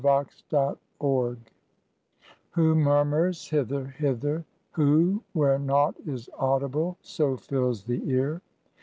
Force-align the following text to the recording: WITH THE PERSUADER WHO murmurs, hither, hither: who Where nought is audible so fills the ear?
WITH 0.03 0.41
THE 0.49 0.77
PERSUADER 0.99 1.37
WHO 2.53 2.73
murmurs, 2.75 3.47
hither, 3.51 3.85
hither: 3.85 4.43
who 4.71 5.21
Where 5.33 5.59
nought 5.59 5.93
is 6.07 6.27
audible 6.39 6.97
so 7.03 7.37
fills 7.37 7.83
the 7.83 8.01
ear? 8.09 8.41